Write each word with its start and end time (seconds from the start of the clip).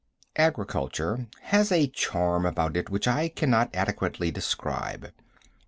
Agriculture 0.37 1.27
has 1.41 1.71
a 1.71 1.85
charm 1.85 2.43
about 2.43 2.75
it 2.75 2.89
which 2.89 3.07
I 3.07 3.27
can 3.29 3.51
not 3.51 3.69
adequately 3.75 4.31
describe. 4.31 5.11